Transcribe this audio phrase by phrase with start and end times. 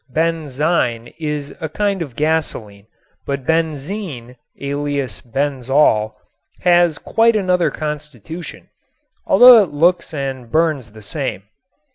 [0.11, 2.87] "Benzine" is a kind of gasoline,
[3.27, 6.15] but benzene alias benzol
[6.61, 8.69] has quite another constitution,
[9.27, 11.43] although it looks and burns the same.